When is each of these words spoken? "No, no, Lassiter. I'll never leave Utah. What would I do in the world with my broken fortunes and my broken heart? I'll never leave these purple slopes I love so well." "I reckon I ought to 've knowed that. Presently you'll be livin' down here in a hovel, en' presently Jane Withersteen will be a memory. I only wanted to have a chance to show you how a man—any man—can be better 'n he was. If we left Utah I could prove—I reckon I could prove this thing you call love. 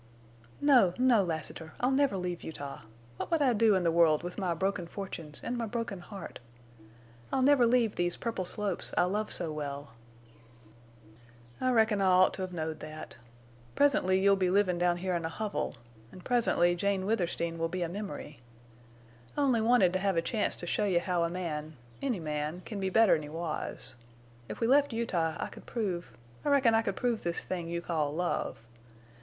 "No, 0.61 0.95
no, 0.97 1.23
Lassiter. 1.23 1.73
I'll 1.79 1.91
never 1.91 2.17
leave 2.17 2.43
Utah. 2.43 2.81
What 3.17 3.29
would 3.29 3.43
I 3.43 3.53
do 3.53 3.75
in 3.75 3.83
the 3.83 3.91
world 3.91 4.23
with 4.23 4.39
my 4.39 4.55
broken 4.55 4.87
fortunes 4.87 5.43
and 5.43 5.55
my 5.55 5.67
broken 5.67 5.99
heart? 5.99 6.39
I'll 7.31 7.43
never 7.43 7.67
leave 7.67 7.95
these 7.95 8.17
purple 8.17 8.43
slopes 8.43 8.95
I 8.97 9.03
love 9.03 9.31
so 9.31 9.51
well." 9.53 9.93
"I 11.61 11.69
reckon 11.71 12.01
I 12.01 12.07
ought 12.07 12.33
to 12.33 12.47
've 12.47 12.51
knowed 12.51 12.79
that. 12.79 13.15
Presently 13.75 14.19
you'll 14.19 14.35
be 14.35 14.49
livin' 14.49 14.79
down 14.79 14.97
here 14.97 15.13
in 15.13 15.23
a 15.23 15.29
hovel, 15.29 15.75
en' 16.11 16.21
presently 16.21 16.73
Jane 16.75 17.05
Withersteen 17.05 17.59
will 17.59 17.69
be 17.69 17.83
a 17.83 17.87
memory. 17.87 18.39
I 19.37 19.41
only 19.41 19.61
wanted 19.61 19.93
to 19.93 19.99
have 19.99 20.17
a 20.17 20.21
chance 20.23 20.55
to 20.55 20.65
show 20.65 20.85
you 20.85 20.99
how 20.99 21.23
a 21.23 21.29
man—any 21.29 22.19
man—can 22.19 22.79
be 22.79 22.89
better 22.89 23.13
'n 23.13 23.21
he 23.21 23.29
was. 23.29 23.93
If 24.49 24.59
we 24.61 24.65
left 24.65 24.93
Utah 24.93 25.35
I 25.39 25.45
could 25.45 25.67
prove—I 25.67 26.49
reckon 26.49 26.73
I 26.73 26.81
could 26.81 26.95
prove 26.95 27.21
this 27.21 27.43
thing 27.43 27.69
you 27.69 27.81
call 27.81 28.11
love. 28.15 28.57